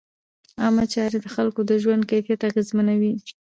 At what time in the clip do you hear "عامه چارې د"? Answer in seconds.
0.61-1.27